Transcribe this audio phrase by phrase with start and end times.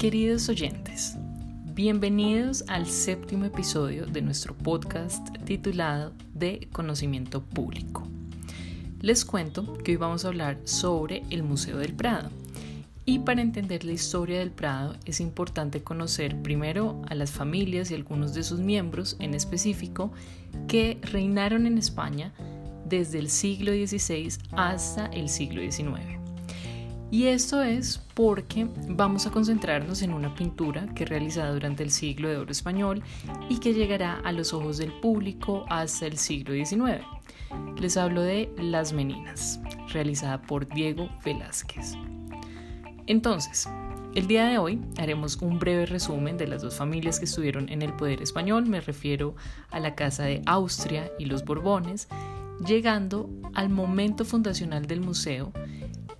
[0.00, 1.18] Queridos oyentes,
[1.74, 8.08] bienvenidos al séptimo episodio de nuestro podcast titulado De Conocimiento Público.
[9.02, 12.30] Les cuento que hoy vamos a hablar sobre el Museo del Prado.
[13.04, 17.94] Y para entender la historia del Prado es importante conocer primero a las familias y
[17.94, 20.12] algunos de sus miembros en específico
[20.66, 22.32] que reinaron en España
[22.86, 26.19] desde el siglo XVI hasta el siglo XIX.
[27.12, 32.28] Y esto es porque vamos a concentrarnos en una pintura que realizada durante el siglo
[32.28, 33.02] de oro español
[33.48, 37.04] y que llegará a los ojos del público hasta el siglo XIX.
[37.80, 39.60] Les hablo de Las Meninas,
[39.92, 41.94] realizada por Diego Velázquez.
[43.08, 43.68] Entonces,
[44.14, 47.82] el día de hoy haremos un breve resumen de las dos familias que estuvieron en
[47.82, 49.34] el poder español, me refiero
[49.70, 52.06] a la Casa de Austria y los Borbones,
[52.64, 55.52] llegando al momento fundacional del museo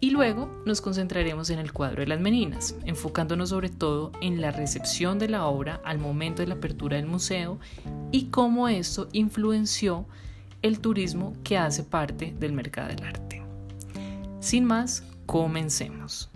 [0.01, 4.51] y luego nos concentraremos en el cuadro de las meninas, enfocándonos sobre todo en la
[4.51, 7.59] recepción de la obra al momento de la apertura del museo
[8.11, 10.07] y cómo esto influenció
[10.63, 13.43] el turismo que hace parte del mercado del arte.
[14.41, 16.31] Sin más, comencemos.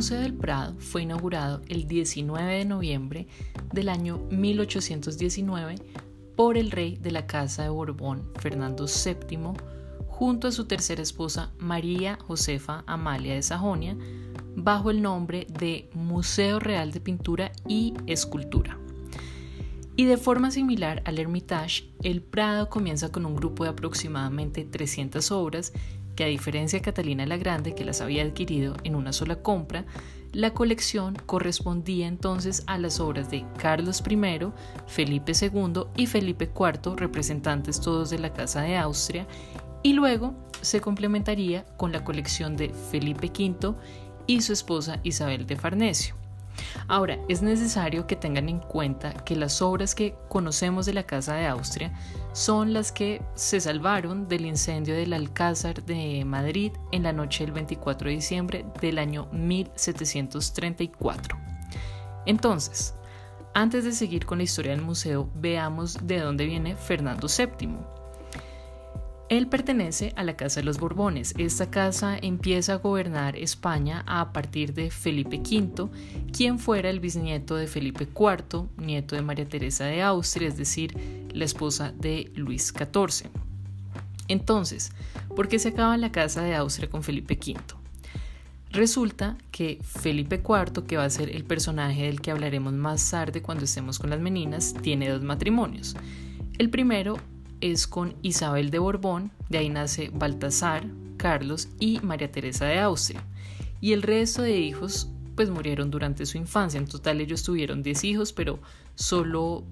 [0.00, 3.26] Museo del Prado fue inaugurado el 19 de noviembre
[3.70, 5.74] del año 1819
[6.36, 9.52] por el rey de la Casa de Borbón, Fernando VII,
[10.08, 13.94] junto a su tercera esposa María Josefa Amalia de Sajonia,
[14.56, 18.78] bajo el nombre de Museo Real de Pintura y Escultura.
[19.96, 25.30] Y de forma similar al Hermitage, el Prado comienza con un grupo de aproximadamente 300
[25.30, 25.74] obras
[26.20, 29.86] que a diferencia de Catalina la Grande, que las había adquirido en una sola compra,
[30.34, 34.18] la colección correspondía entonces a las obras de Carlos I,
[34.86, 39.26] Felipe II y Felipe IV, representantes todos de la Casa de Austria,
[39.82, 43.74] y luego se complementaría con la colección de Felipe V
[44.26, 46.16] y su esposa Isabel de Farnesio.
[46.86, 51.32] Ahora, es necesario que tengan en cuenta que las obras que conocemos de la Casa
[51.32, 51.94] de Austria
[52.32, 57.52] son las que se salvaron del incendio del Alcázar de Madrid en la noche del
[57.52, 61.36] 24 de diciembre del año 1734.
[62.26, 62.94] Entonces,
[63.54, 67.99] antes de seguir con la historia del museo, veamos de dónde viene Fernando VII.
[69.30, 71.34] Él pertenece a la Casa de los Borbones.
[71.38, 75.88] Esta casa empieza a gobernar España a partir de Felipe V,
[76.32, 81.28] quien fuera el bisnieto de Felipe IV, nieto de María Teresa de Austria, es decir,
[81.32, 83.30] la esposa de Luis XIV.
[84.26, 84.90] Entonces,
[85.36, 87.60] ¿por qué se acaba la Casa de Austria con Felipe V?
[88.72, 93.42] Resulta que Felipe IV, que va a ser el personaje del que hablaremos más tarde
[93.42, 95.94] cuando estemos con las meninas, tiene dos matrimonios.
[96.58, 97.16] El primero
[97.60, 103.22] es con Isabel de Borbón, de ahí nace Baltasar, Carlos y María Teresa de Austria.
[103.80, 106.78] Y el resto de hijos pues murieron durante su infancia.
[106.78, 108.58] En total ellos tuvieron 10 hijos, pero
[108.94, 109.64] solo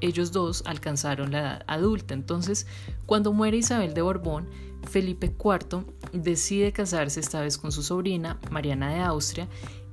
[0.00, 2.14] ellos dos alcanzaron la edad adulta.
[2.14, 2.66] Entonces,
[3.06, 4.48] cuando muere Isabel de Borbón,
[4.88, 9.48] Felipe IV decide casarse esta vez con su sobrina, Mariana de Austria,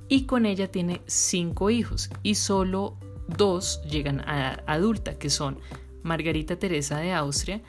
[0.08, 5.58] y con ella tiene cinco hijos, y solo dos llegan a edad adulta, que son
[6.06, 7.60] Margarita Teresa de Austria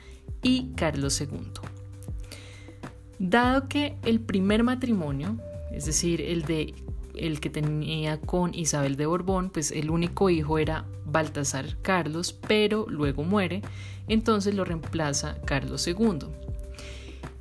[0.42, 1.28] y Carlos II.
[3.18, 5.36] Dado que el primer matrimonio,
[5.72, 6.74] es decir, el de
[7.14, 12.86] el que tenía con Isabel de Borbón, pues el único hijo era Baltasar Carlos, pero
[12.88, 13.62] luego muere,
[14.06, 16.28] entonces lo reemplaza Carlos II.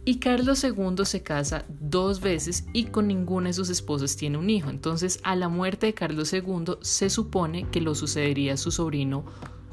[0.03, 4.49] Y Carlos II se casa dos veces y con ninguna de sus esposas tiene un
[4.49, 4.69] hijo.
[4.69, 9.25] Entonces, a la muerte de Carlos II se supone que lo sucedería su sobrino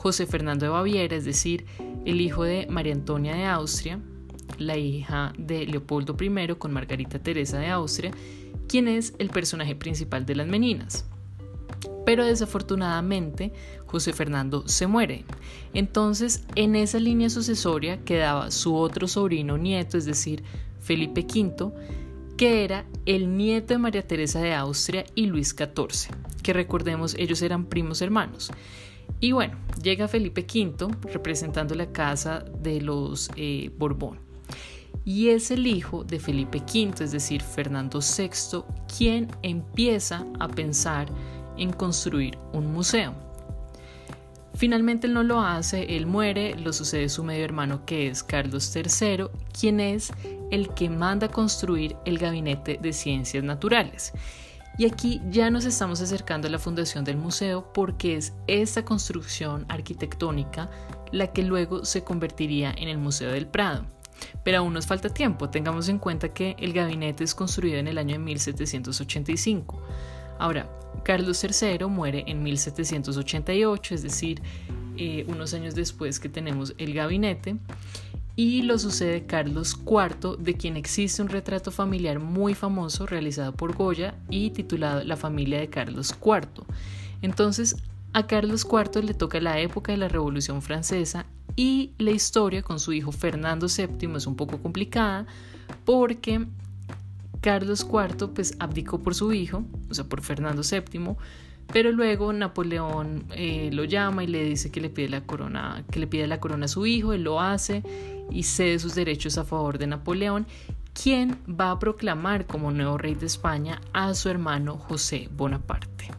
[0.04, 1.65] José Fernando de Baviera, es decir,
[2.04, 4.00] el hijo de María Antonia de Austria,
[4.59, 8.10] la hija de Leopoldo I con Margarita Teresa de Austria,
[8.69, 11.06] quien es el personaje principal de las Meninas.
[12.04, 13.54] Pero desafortunadamente
[13.87, 15.25] José Fernando se muere.
[15.73, 20.43] Entonces en esa línea sucesoria quedaba su otro sobrino nieto, es decir,
[20.81, 21.73] Felipe V,
[22.37, 27.40] que era el nieto de María Teresa de Austria y Luis XIV, que recordemos ellos
[27.40, 28.52] eran primos hermanos.
[29.20, 34.19] Y bueno, llega Felipe V representando la casa de los eh, Borbón.
[35.05, 38.64] Y es el hijo de Felipe V, es decir, Fernando VI,
[38.96, 41.08] quien empieza a pensar
[41.58, 43.14] en construir un museo.
[44.55, 48.75] Finalmente él no lo hace, él muere, lo sucede su medio hermano que es Carlos
[48.75, 49.26] III,
[49.58, 50.12] quien es
[50.52, 54.12] el que manda construir el Gabinete de Ciencias Naturales.
[54.76, 59.67] Y aquí ya nos estamos acercando a la fundación del museo porque es esta construcción
[59.69, 60.69] arquitectónica
[61.12, 63.87] la que luego se convertiría en el Museo del Prado.
[64.43, 67.99] Pero aún nos falta tiempo, tengamos en cuenta que el gabinete es construido en el
[67.99, 69.81] año de 1785.
[70.38, 70.69] Ahora,
[71.05, 74.43] Carlos III muere en 1788, es decir,
[74.97, 77.56] eh, unos años después que tenemos el gabinete,
[78.36, 83.76] y lo sucede Carlos IV, de quien existe un retrato familiar muy famoso realizado por
[83.76, 86.64] Goya y titulado La familia de Carlos IV.
[87.22, 87.76] Entonces,
[88.12, 91.26] a Carlos IV le toca la época de la Revolución Francesa
[91.56, 95.26] y la historia con su hijo Fernando VII es un poco complicada
[95.84, 96.46] porque
[97.40, 101.14] Carlos IV pues abdicó por su hijo, o sea, por Fernando VII,
[101.72, 105.99] pero luego Napoleón eh, lo llama y le dice que le pide la corona, que
[105.99, 107.82] le pide la corona a su hijo, él lo hace
[108.31, 110.46] y cede sus derechos a favor de Napoleón,
[110.93, 116.11] quien va a proclamar como nuevo rey de España a su hermano José Bonaparte.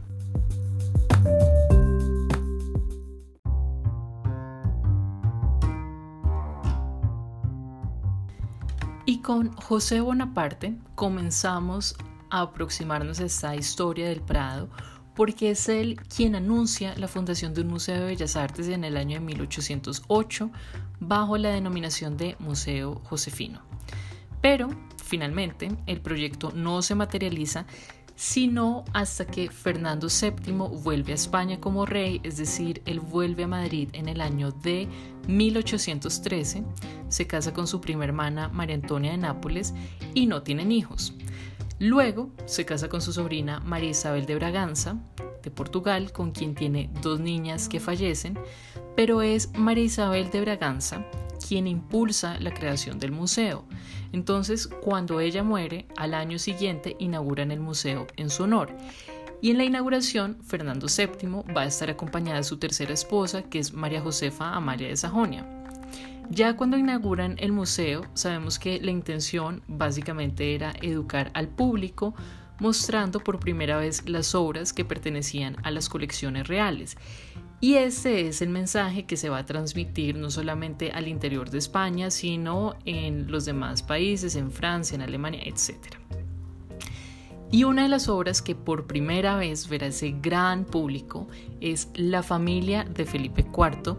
[9.07, 11.95] Y con José Bonaparte comenzamos
[12.31, 14.67] a aproximarnos a esta historia del Prado
[15.15, 18.97] porque es él quien anuncia la fundación de un Museo de Bellas Artes en el
[18.97, 20.51] año de 1808
[20.99, 23.61] bajo la denominación de Museo Josefino.
[24.41, 24.69] Pero,
[25.03, 27.65] finalmente, el proyecto no se materializa
[28.15, 33.47] sino hasta que Fernando VII vuelve a España como rey, es decir, él vuelve a
[33.47, 34.87] Madrid en el año de
[35.27, 36.63] 1813,
[37.09, 39.73] se casa con su prima hermana María Antonia de Nápoles
[40.13, 41.13] y no tienen hijos.
[41.79, 44.97] Luego se casa con su sobrina María Isabel de Braganza,
[45.43, 48.39] de Portugal, con quien tiene dos niñas que fallecen,
[48.95, 51.05] pero es María Isabel de Braganza
[51.47, 53.65] quien impulsa la creación del museo.
[54.11, 58.75] Entonces, cuando ella muere, al año siguiente inauguran el museo en su honor.
[59.41, 63.59] Y en la inauguración, Fernando VII va a estar acompañada de su tercera esposa, que
[63.59, 65.54] es María Josefa Amalia de Sajonia.
[66.29, 72.15] Ya cuando inauguran el museo, sabemos que la intención básicamente era educar al público,
[72.59, 76.97] mostrando por primera vez las obras que pertenecían a las colecciones reales.
[77.61, 81.57] Y ese es el mensaje que se va a transmitir no solamente al interior de
[81.57, 85.95] España, sino en los demás países, en Francia, en Alemania, etc.
[87.51, 91.27] Y una de las obras que por primera vez verá ese gran público
[91.61, 93.95] es La familia de Felipe IV,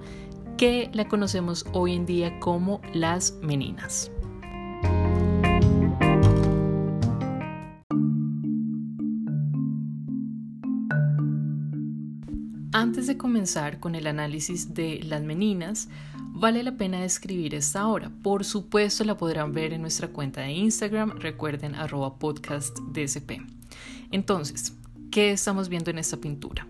[0.56, 4.10] que la conocemos hoy en día como Las Meninas.
[12.72, 15.88] Antes de comenzar con el análisis de Las Meninas,
[16.32, 18.10] vale la pena describir esta obra.
[18.22, 23.42] Por supuesto la podrán ver en nuestra cuenta de Instagram, recuerden arroba podcast DSP.
[24.10, 24.74] Entonces,
[25.10, 26.66] ¿qué estamos viendo en esta pintura?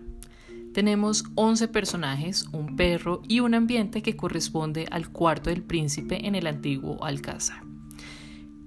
[0.77, 6.35] Tenemos 11 personajes, un perro y un ambiente que corresponde al cuarto del príncipe en
[6.35, 7.63] el antiguo Alcázar.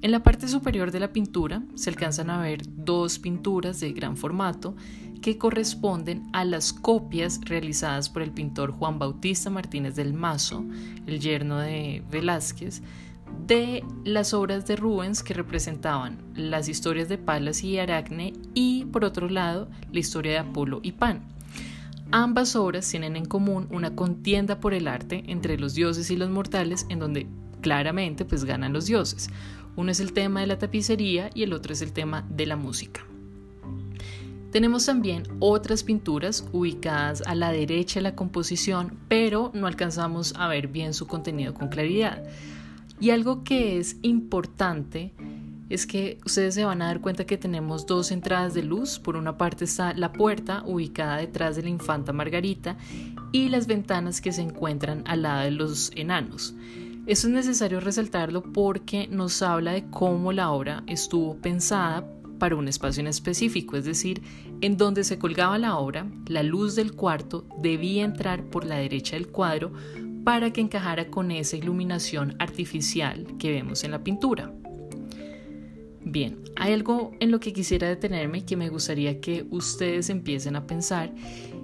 [0.02, 4.16] En la parte superior de la pintura se alcanzan a ver dos pinturas de gran
[4.16, 4.74] formato
[5.22, 10.64] que corresponden a las copias realizadas por el pintor Juan Bautista Martínez del Mazo,
[11.06, 12.82] el yerno de Velázquez,
[13.46, 19.04] de las obras de Rubens que representaban las historias de Palas y Aracne y, por
[19.04, 21.38] otro lado, la historia de Apolo y Pan.
[22.12, 26.28] Ambas obras tienen en común una contienda por el arte entre los dioses y los
[26.28, 27.28] mortales en donde
[27.60, 29.30] claramente pues ganan los dioses.
[29.76, 32.56] Uno es el tema de la tapicería y el otro es el tema de la
[32.56, 33.06] música.
[34.50, 40.48] Tenemos también otras pinturas ubicadas a la derecha de la composición, pero no alcanzamos a
[40.48, 42.24] ver bien su contenido con claridad.
[42.98, 45.14] Y algo que es importante
[45.70, 48.98] es que ustedes se van a dar cuenta que tenemos dos entradas de luz.
[48.98, 52.76] Por una parte está la puerta ubicada detrás de la infanta Margarita
[53.30, 56.54] y las ventanas que se encuentran al lado de los enanos.
[57.06, 62.04] Esto es necesario resaltarlo porque nos habla de cómo la obra estuvo pensada
[62.38, 64.22] para un espacio en específico, es decir,
[64.60, 69.14] en donde se colgaba la obra, la luz del cuarto debía entrar por la derecha
[69.14, 69.72] del cuadro
[70.24, 74.52] para que encajara con esa iluminación artificial que vemos en la pintura.
[76.10, 80.66] Bien, hay algo en lo que quisiera detenerme que me gustaría que ustedes empiecen a
[80.66, 81.14] pensar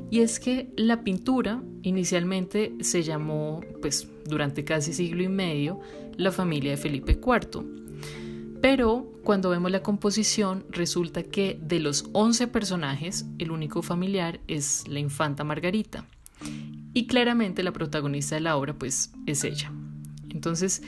[0.09, 5.81] y es que la pintura inicialmente se llamó, pues durante casi siglo y medio,
[6.17, 7.65] la familia de Felipe IV.
[8.63, 14.87] Pero cuando vemos la composición resulta que de los 11 personajes, el único familiar es
[14.87, 16.07] la infanta Margarita.
[16.95, 19.73] Y claramente la protagonista de la obra pues es ella.
[20.31, 20.83] Entonces,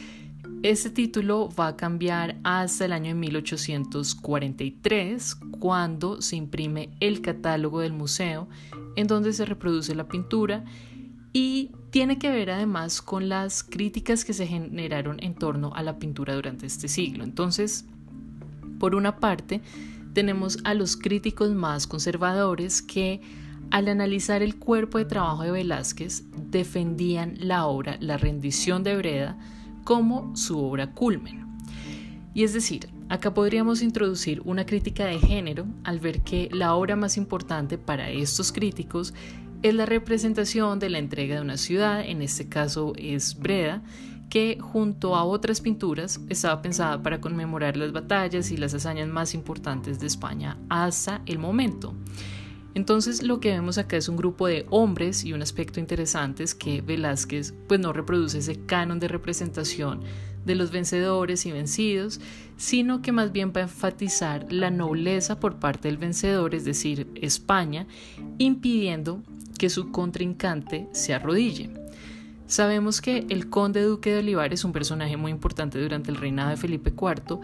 [0.64, 7.92] Este título va a cambiar hasta el año 1843, cuando se imprime el catálogo del
[7.92, 8.48] museo,
[8.96, 10.64] en donde se reproduce la pintura
[11.32, 16.00] y tiene que ver además con las críticas que se generaron en torno a la
[16.00, 17.22] pintura durante este siglo.
[17.22, 17.84] Entonces,
[18.80, 19.60] por una parte,
[20.12, 23.20] tenemos a los críticos más conservadores que
[23.70, 29.38] al analizar el cuerpo de trabajo de Velázquez defendían la obra La rendición de Breda,
[29.84, 31.46] como su obra culmen.
[32.34, 36.94] Y es decir, acá podríamos introducir una crítica de género al ver que la obra
[36.94, 39.14] más importante para estos críticos
[39.62, 43.82] es la representación de la entrega de una ciudad, en este caso es Breda,
[44.30, 49.34] que junto a otras pinturas estaba pensada para conmemorar las batallas y las hazañas más
[49.34, 51.94] importantes de España hasta el momento.
[52.78, 56.54] Entonces lo que vemos acá es un grupo de hombres y un aspecto interesante es
[56.54, 60.02] que Velázquez pues no reproduce ese canon de representación
[60.46, 62.20] de los vencedores y vencidos,
[62.56, 67.08] sino que más bien va a enfatizar la nobleza por parte del vencedor, es decir,
[67.16, 67.88] España,
[68.38, 69.24] impidiendo
[69.58, 71.70] que su contrincante se arrodille.
[72.48, 76.56] Sabemos que el conde duque de Olivares, un personaje muy importante durante el reinado de
[76.56, 77.40] Felipe IV,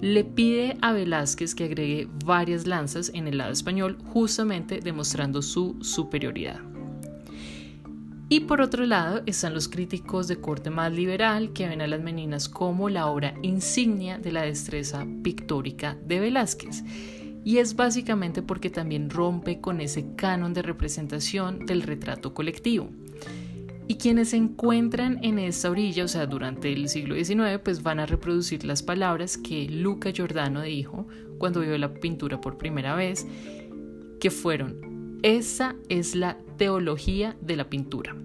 [0.00, 5.76] le pide a Velázquez que agregue varias lanzas en el lado español, justamente demostrando su
[5.80, 6.60] superioridad.
[8.28, 12.00] Y por otro lado están los críticos de corte más liberal que ven a las
[12.00, 16.84] meninas como la obra insignia de la destreza pictórica de Velázquez.
[17.44, 22.88] Y es básicamente porque también rompe con ese canon de representación del retrato colectivo.
[23.86, 28.00] Y quienes se encuentran en esta orilla, o sea, durante el siglo XIX, pues van
[28.00, 31.06] a reproducir las palabras que Luca Giordano dijo
[31.38, 33.26] cuando vio la pintura por primera vez,
[34.20, 38.16] que fueron, esa es la teología de la pintura.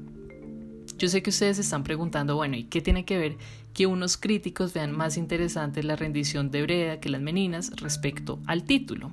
[0.98, 3.38] Yo sé que ustedes se están preguntando, bueno, ¿y qué tiene que ver
[3.74, 8.63] que unos críticos vean más interesante la rendición de Breda que las meninas respecto al
[8.63, 9.12] título?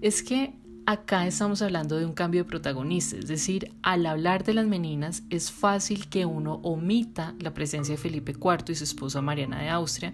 [0.00, 0.54] Es que
[0.86, 5.22] Acá estamos hablando de un cambio de protagonista, es decir, al hablar de las meninas
[5.30, 9.70] es fácil que uno omita la presencia de Felipe IV y su esposa Mariana de
[9.70, 10.12] Austria,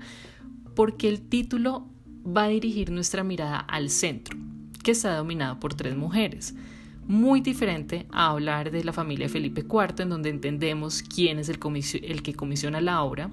[0.77, 1.89] porque el título
[2.25, 4.39] va a dirigir nuestra mirada al centro,
[4.85, 6.55] que está dominado por tres mujeres
[7.11, 11.49] muy diferente a hablar de la familia de Felipe IV, en donde entendemos quién es
[11.49, 11.59] el,
[12.23, 13.31] que comisiona la obra,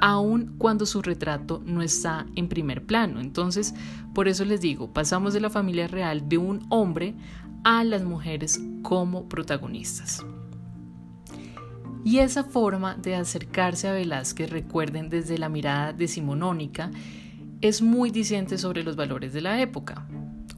[0.00, 3.20] aun cuando su retrato no está en primer plano.
[3.20, 3.74] Entonces,
[4.12, 7.14] por eso les digo, pasamos de la familia real de un hombre
[7.62, 10.26] a las mujeres como protagonistas.
[12.04, 16.90] Y esa forma de acercarse a Velázquez, recuerden desde la mirada decimonónica,
[17.60, 20.08] es muy diciente sobre los valores de la época.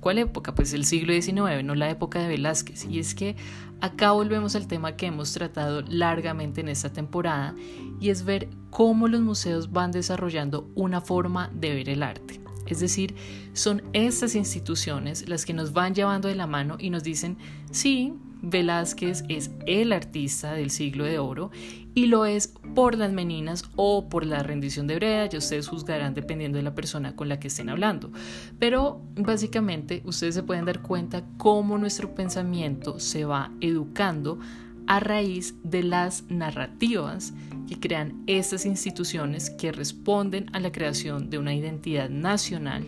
[0.05, 0.55] ¿Cuál época?
[0.55, 2.85] Pues el siglo XIX, no la época de Velázquez.
[2.91, 3.37] Y es que
[3.81, 7.55] acá volvemos al tema que hemos tratado largamente en esta temporada
[8.01, 12.39] y es ver cómo los museos van desarrollando una forma de ver el arte.
[12.67, 13.15] Es decir,
[13.55, 17.39] son estas instituciones las que nos van llevando de la mano y nos dicen,
[17.71, 18.13] sí,
[18.45, 21.51] Velázquez es el artista del siglo de oro
[21.95, 26.13] y lo es por las meninas o por la rendición de Breda, ya ustedes juzgarán
[26.13, 28.11] dependiendo de la persona con la que estén hablando.
[28.59, 34.39] Pero básicamente ustedes se pueden dar cuenta cómo nuestro pensamiento se va educando
[34.87, 37.33] a raíz de las narrativas
[37.67, 42.87] que crean estas instituciones que responden a la creación de una identidad nacional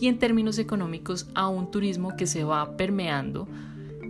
[0.00, 3.46] y en términos económicos a un turismo que se va permeando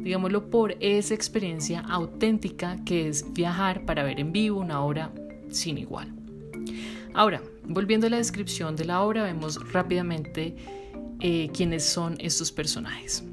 [0.07, 5.11] digámoslo, por esa experiencia auténtica que es viajar para ver en vivo una obra
[5.51, 6.15] sin igual.
[7.13, 10.55] Ahora, volviendo a la descripción de la obra, vemos rápidamente
[11.19, 13.25] eh, quiénes son estos personajes.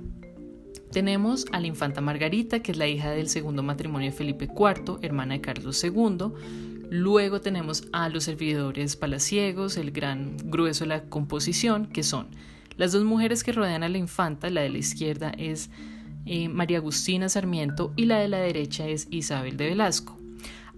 [0.92, 4.98] Tenemos a la infanta Margarita, que es la hija del segundo matrimonio de Felipe IV,
[5.04, 6.32] hermana de Carlos II.
[6.90, 12.30] Luego tenemos a los servidores palaciegos, el gran grueso de la composición, que son
[12.78, 14.50] las dos mujeres que rodean a la infanta.
[14.50, 15.70] La de la izquierda es
[16.26, 20.18] eh, María Agustina Sarmiento y la de la derecha es Isabel de Velasco.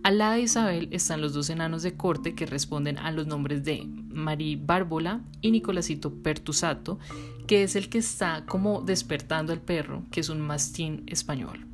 [0.04, 3.64] Al lado de Isabel están los dos enanos de corte que responden a los nombres
[3.64, 7.00] de Marí Bárbola y Nicolásito Pertusato,
[7.48, 11.66] que es el que está como despertando al perro, que es un mastín español.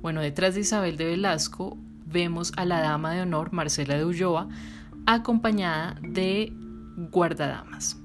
[0.00, 4.48] Bueno, detrás de Isabel de Velasco vemos a la dama de honor Marcela de Ulloa,
[5.06, 6.52] acompañada de
[7.10, 8.01] guardadamas.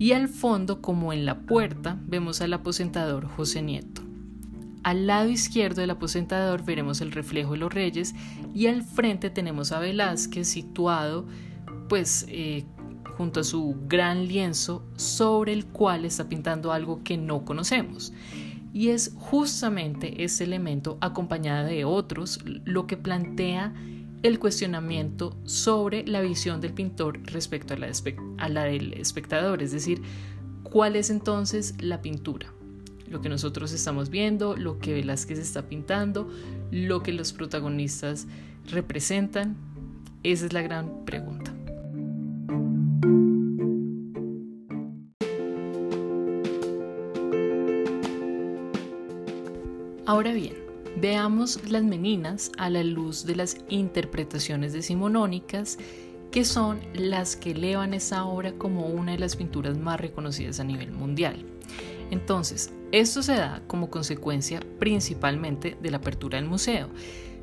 [0.00, 4.00] Y al fondo, como en la puerta, vemos al aposentador José Nieto.
[4.82, 8.14] Al lado izquierdo del aposentador veremos el reflejo de los reyes
[8.54, 11.26] y al frente tenemos a Velázquez situado
[11.90, 12.64] pues eh,
[13.18, 18.14] junto a su gran lienzo sobre el cual está pintando algo que no conocemos.
[18.72, 23.74] Y es justamente ese elemento acompañado de otros lo que plantea
[24.22, 30.02] el cuestionamiento sobre la visión del pintor respecto a la, del espectador, es decir,
[30.62, 32.52] cuál es entonces la pintura
[33.08, 36.30] lo que nosotros estamos viendo, lo que Velázquez está pintando,
[36.70, 38.28] lo que los protagonistas
[38.70, 39.56] representan?
[40.22, 41.52] Esa es la gran pregunta.
[50.06, 50.59] Ahora bien,
[51.00, 55.78] veamos las meninas a la luz de las interpretaciones decimonónicas
[56.30, 60.64] que son las que elevan esa obra como una de las pinturas más reconocidas a
[60.64, 61.44] nivel mundial.
[62.10, 66.88] Entonces, esto se da como consecuencia principalmente de la apertura del museo.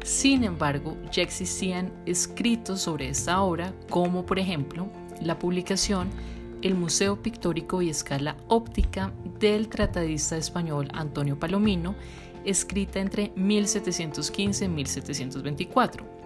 [0.04, 4.90] Sin embargo, ya existían escritos sobre esta obra, como por ejemplo
[5.22, 6.10] la publicación
[6.62, 11.96] El Museo Pictórico y Escala Óptica del tratadista español Antonio Palomino,
[12.50, 16.18] escrita entre 1715 y 1724.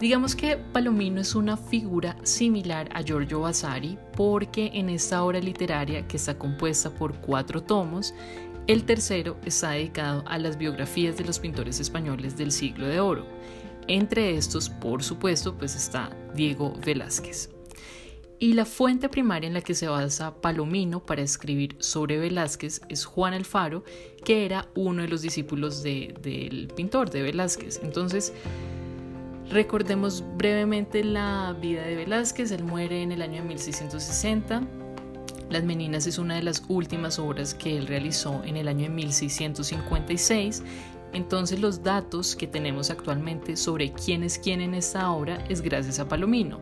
[0.00, 6.06] Digamos que Palomino es una figura similar a Giorgio Vasari porque en esta obra literaria
[6.08, 8.12] que está compuesta por cuatro tomos,
[8.66, 13.26] el tercero está dedicado a las biografías de los pintores españoles del siglo de oro.
[13.86, 17.53] Entre estos, por supuesto, pues está Diego Velázquez.
[18.38, 23.04] Y la fuente primaria en la que se basa Palomino para escribir sobre Velázquez es
[23.04, 23.84] Juan Alfaro,
[24.24, 27.80] que era uno de los discípulos del pintor de Velázquez.
[27.82, 28.32] Entonces,
[29.50, 34.62] Recordemos brevemente la vida de Velázquez, él muere en el año de 1660.
[35.50, 38.88] Las Meninas es una de las últimas obras que él realizó en el año de
[38.88, 40.62] 1656.
[41.12, 46.00] Entonces los datos que tenemos actualmente sobre quién es quién en esta obra es gracias
[46.00, 46.60] a Palomino,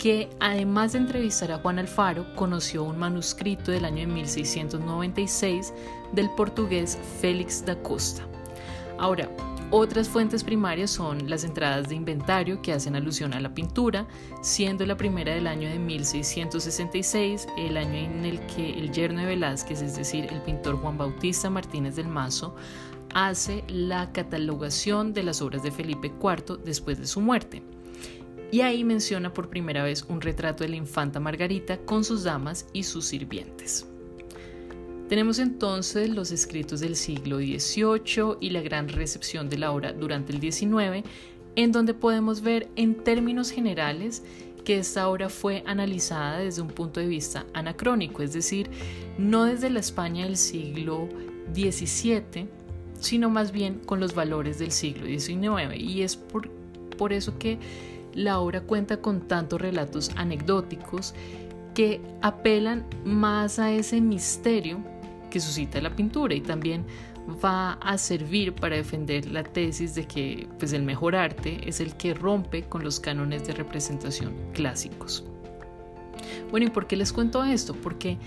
[0.00, 5.74] que además de entrevistar a Juan Alfaro, conoció un manuscrito del año de 1696
[6.12, 8.22] del portugués Félix da Costa.
[8.98, 9.28] Ahora,
[9.70, 14.08] otras fuentes primarias son las entradas de inventario que hacen alusión a la pintura,
[14.40, 19.26] siendo la primera del año de 1666, el año en el que el yerno de
[19.26, 22.56] Velázquez, es decir, el pintor Juan Bautista Martínez del Mazo,
[23.12, 27.62] hace la catalogación de las obras de Felipe IV después de su muerte.
[28.50, 32.66] Y ahí menciona por primera vez un retrato de la infanta Margarita con sus damas
[32.72, 33.86] y sus sirvientes.
[35.08, 40.32] Tenemos entonces los escritos del siglo XVIII y la gran recepción de la obra durante
[40.32, 41.04] el XIX,
[41.56, 44.22] en donde podemos ver en términos generales
[44.64, 48.70] que esta obra fue analizada desde un punto de vista anacrónico, es decir,
[49.18, 51.08] no desde la España del siglo
[51.54, 52.46] XVII,
[53.00, 55.76] sino más bien con los valores del siglo XIX.
[55.76, 56.48] Y es por,
[56.96, 57.58] por eso que
[58.14, 61.14] la obra cuenta con tantos relatos anecdóticos
[61.74, 64.80] que apelan más a ese misterio
[65.30, 66.84] que suscita la pintura y también
[67.44, 71.94] va a servir para defender la tesis de que pues, el mejor arte es el
[71.94, 75.24] que rompe con los cánones de representación clásicos.
[76.50, 77.74] Bueno, ¿y por qué les cuento esto?
[77.74, 78.18] Porque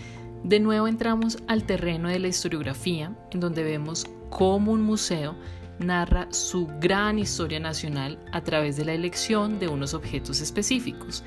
[0.43, 5.35] de nuevo entramos al terreno de la historiografía, en donde vemos cómo un museo
[5.79, 11.23] narra su gran historia nacional a través de la elección de unos objetos específicos,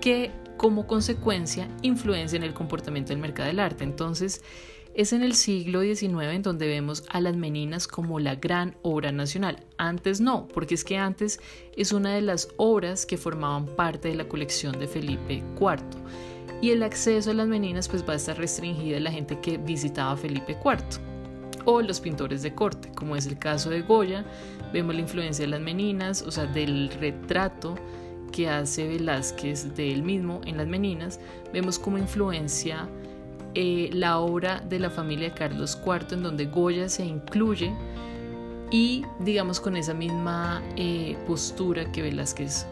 [0.00, 3.84] que como consecuencia influencian el comportamiento del mercado del arte.
[3.84, 4.42] Entonces,
[4.94, 9.12] es en el siglo XIX en donde vemos a las Meninas como la gran obra
[9.12, 9.66] nacional.
[9.76, 11.38] Antes no, porque es que antes
[11.76, 15.82] es una de las obras que formaban parte de la colección de Felipe IV.
[16.62, 19.58] Y el acceso a las Meninas pues va a estar restringido a la gente que
[19.58, 21.15] visitaba Felipe IV
[21.66, 24.24] o los pintores de corte, como es el caso de Goya.
[24.72, 27.74] Vemos la influencia de las Meninas, o sea, del retrato
[28.32, 31.20] que hace Velázquez de él mismo en las Meninas.
[31.52, 32.88] Vemos como influencia
[33.54, 37.72] eh, la obra de la familia de Carlos IV, en donde Goya se incluye
[38.70, 42.66] y digamos con esa misma eh, postura que Velázquez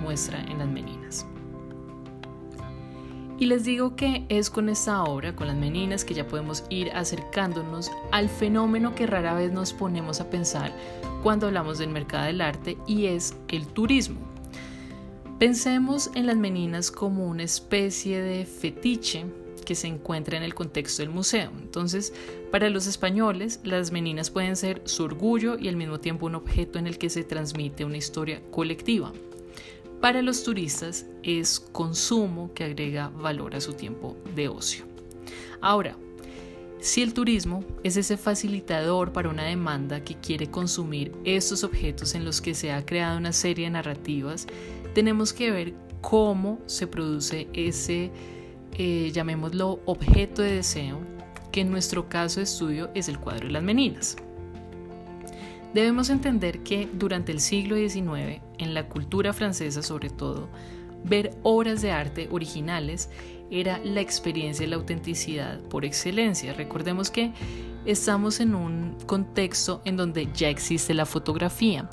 [0.00, 1.26] muestra en las Meninas.
[3.40, 6.90] Y les digo que es con esta obra, con las Meninas, que ya podemos ir
[6.90, 10.72] acercándonos al fenómeno que rara vez nos ponemos a pensar
[11.22, 14.18] cuando hablamos del mercado del arte y es el turismo.
[15.38, 19.24] Pensemos en las Meninas como una especie de fetiche
[19.64, 21.52] que se encuentra en el contexto del museo.
[21.60, 22.12] Entonces,
[22.50, 26.78] para los españoles, las meninas pueden ser su orgullo y al mismo tiempo un objeto
[26.78, 29.12] en el que se transmite una historia colectiva.
[30.00, 34.84] Para los turistas es consumo que agrega valor a su tiempo de ocio.
[35.60, 35.96] Ahora,
[36.78, 42.24] si el turismo es ese facilitador para una demanda que quiere consumir estos objetos en
[42.24, 44.46] los que se ha creado una serie de narrativas,
[44.94, 48.12] tenemos que ver cómo se produce ese
[48.74, 51.00] eh, llamémoslo objeto de deseo,
[51.50, 54.16] que en nuestro caso de estudio es el cuadro de las meninas.
[55.74, 60.48] Debemos entender que durante el siglo XIX, en la cultura francesa sobre todo,
[61.04, 63.10] ver obras de arte originales
[63.50, 66.52] era la experiencia de la autenticidad por excelencia.
[66.54, 67.32] Recordemos que
[67.84, 71.88] estamos en un contexto en donde ya existe la fotografía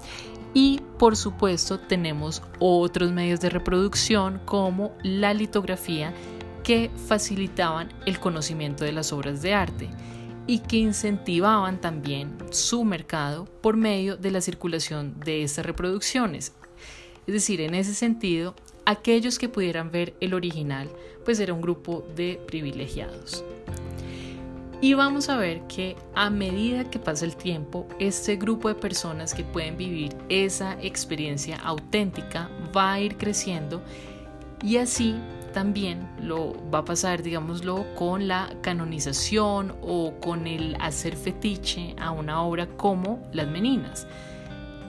[0.54, 6.14] y por supuesto tenemos otros medios de reproducción como la litografía
[6.64, 9.90] que facilitaban el conocimiento de las obras de arte
[10.48, 16.54] y que incentivaban también su mercado por medio de la circulación de estas reproducciones.
[17.28, 18.56] Es decir, en ese sentido,
[18.86, 20.90] aquellos que pudieran ver el original,
[21.24, 23.44] pues era un grupo de privilegiados.
[24.82, 29.34] Y vamos a ver que a medida que pasa el tiempo, este grupo de personas
[29.34, 33.82] que pueden vivir esa experiencia auténtica va a ir creciendo
[34.62, 35.16] y así
[35.56, 42.12] también lo va a pasar, digámoslo, con la canonización o con el hacer fetiche a
[42.12, 44.06] una obra como Las Meninas,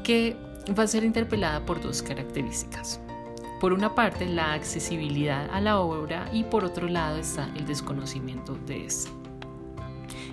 [0.02, 0.36] que
[0.76, 3.00] va a ser interpelada por dos características.
[3.60, 8.58] Por una parte, la accesibilidad a la obra y por otro lado está el desconocimiento
[8.66, 9.10] de esta.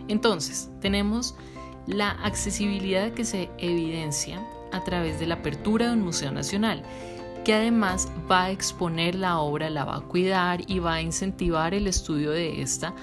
[0.07, 1.35] Entonces, tenemos
[1.85, 6.81] la accesibilidad que se evidencia a través de la apertura de un museo nacional
[7.43, 11.73] que además va a exponer la obra, la va a cuidar y va a incentivar
[11.73, 12.93] el estudio de esta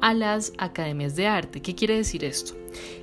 [0.00, 1.60] a las academias de arte.
[1.60, 2.54] ¿Qué quiere decir esto?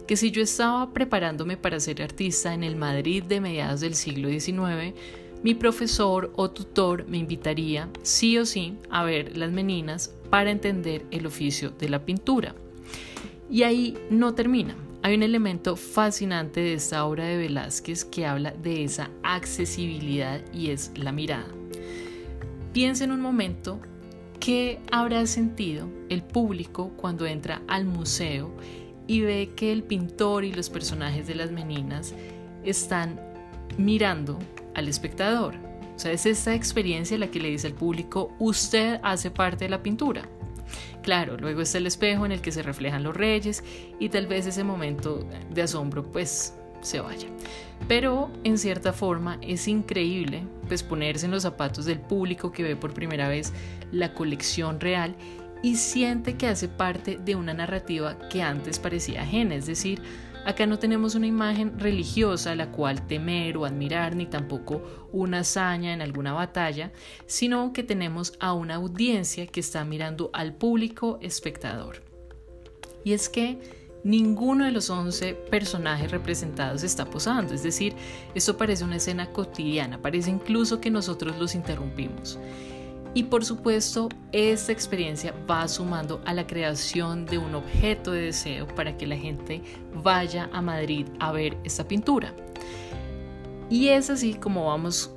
[0.07, 4.29] Que si yo estaba preparándome para ser artista en el Madrid de mediados del siglo
[4.29, 4.95] XIX,
[5.43, 11.05] mi profesor o tutor me invitaría sí o sí a ver las meninas para entender
[11.11, 12.55] el oficio de la pintura.
[13.49, 14.75] Y ahí no termina.
[15.07, 20.71] Hay un elemento fascinante de esta obra de Velázquez que habla de esa accesibilidad y
[20.71, 21.47] es la mirada.
[22.73, 23.79] Piensa en un momento
[24.41, 28.51] qué habrá sentido el público cuando entra al museo
[29.07, 32.13] y ve que el pintor y los personajes de las meninas
[32.65, 33.17] están
[33.77, 34.37] mirando
[34.75, 35.55] al espectador.
[35.95, 39.69] O sea, es esta experiencia la que le dice al público, usted hace parte de
[39.69, 40.27] la pintura.
[41.01, 43.63] Claro, luego está el espejo en el que se reflejan los reyes
[43.99, 47.27] y tal vez ese momento de asombro pues se vaya.
[47.87, 52.75] Pero en cierta forma es increíble pues ponerse en los zapatos del público que ve
[52.75, 53.53] por primera vez
[53.91, 55.15] la colección real
[55.63, 60.01] y siente que hace parte de una narrativa que antes parecía ajena, es decir,
[60.47, 64.81] Acá no tenemos una imagen religiosa a la cual temer o admirar, ni tampoco
[65.11, 66.93] una hazaña en alguna batalla,
[67.25, 72.01] sino que tenemos a una audiencia que está mirando al público espectador.
[73.03, 73.59] Y es que
[74.05, 77.93] ninguno de los 11 personajes representados está posando, es decir,
[78.33, 82.39] esto parece una escena cotidiana, parece incluso que nosotros los interrumpimos.
[83.17, 88.67] Y por supuesto, esta experiencia va sumando a la creación de un objeto de deseo
[88.67, 89.63] para que la gente
[90.03, 92.31] vaya a Madrid a ver esta pintura.
[93.71, 95.09] Y es así como vamos,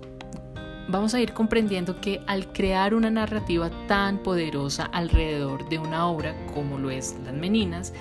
[0.88, 6.34] vamos a ir comprendiendo que al crear una narrativa tan poderosa alrededor de una obra
[6.54, 7.92] como lo es Las Meninas,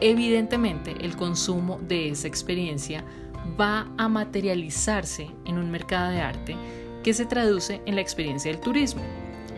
[0.00, 3.04] evidentemente el consumo de esa experiencia
[3.60, 6.56] va a materializarse en un mercado de arte
[7.02, 9.02] que se traduce en la experiencia del turismo.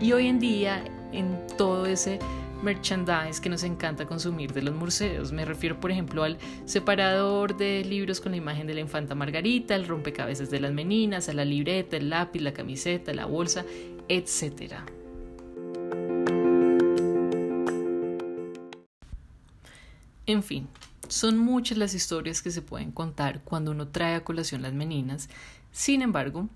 [0.00, 2.18] Y hoy en día, en todo ese
[2.62, 5.32] merchandise que nos encanta consumir de los museos.
[5.32, 9.74] Me refiero, por ejemplo, al separador de libros con la imagen de la infanta Margarita,
[9.74, 13.64] el rompecabezas de las meninas, a la libreta, el lápiz, la camiseta, la bolsa,
[14.08, 14.74] etc.
[20.26, 20.66] En fin,
[21.08, 25.28] son muchas las historias que se pueden contar cuando uno trae a colación las meninas.
[25.70, 26.48] Sin embargo,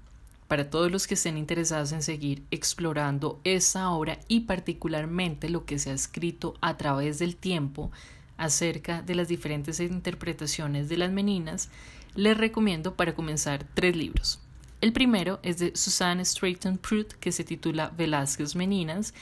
[0.49, 5.79] para todos los que estén interesados en seguir explorando esa obra y particularmente lo que
[5.79, 7.93] se ha escrito a través del tiempo
[8.39, 11.69] acerca de las diferentes interpretaciones de las meninas,
[12.15, 14.41] les recomiendo para comenzar tres libros.
[14.81, 19.13] El primero es de Susanne Strayton Pruitt que se titula Velázquez Meninas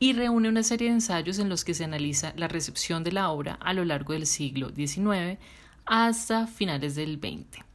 [0.00, 3.30] y reúne una serie de ensayos en los que se analiza la recepción de la
[3.30, 5.38] obra a lo largo del siglo XIX
[5.84, 7.71] hasta finales del XX.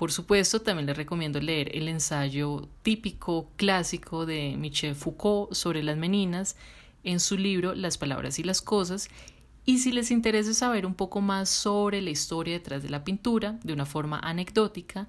[0.00, 5.98] Por supuesto, también les recomiendo leer el ensayo típico clásico de Michel Foucault sobre las
[5.98, 6.56] meninas
[7.04, 9.10] en su libro Las palabras y las cosas.
[9.66, 13.58] Y si les interesa saber un poco más sobre la historia detrás de la pintura,
[13.62, 15.06] de una forma anecdótica,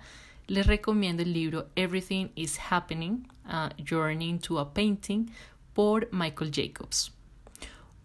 [0.47, 5.31] les recomiendo el libro Everything is Happening, a Journey into a Painting
[5.73, 7.13] por Michael Jacobs.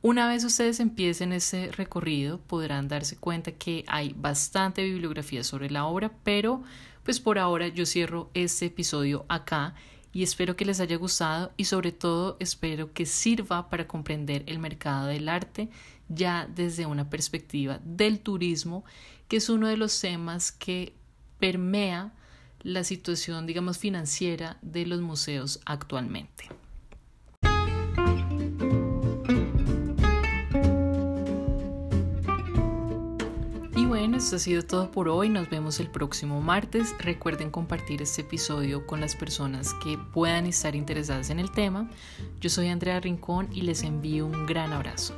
[0.02, 5.87] Una vez ustedes empiecen ese recorrido, podrán darse cuenta que hay bastante bibliografía sobre la
[5.87, 6.62] obra, pero
[7.02, 9.74] pues por ahora yo cierro este episodio acá
[10.12, 14.59] y espero que les haya gustado y sobre todo espero que sirva para comprender el
[14.59, 15.70] mercado del arte
[16.09, 18.85] ya desde una perspectiva del turismo
[19.28, 20.94] que es uno de los temas que
[21.38, 22.12] permea
[22.62, 26.48] la situación, digamos, financiera de los museos actualmente.
[34.06, 35.28] Bueno, esto ha sido todo por hoy.
[35.28, 36.94] Nos vemos el próximo martes.
[37.00, 41.90] Recuerden compartir este episodio con las personas que puedan estar interesadas en el tema.
[42.40, 45.12] Yo soy Andrea Rincón y les envío un gran abrazo.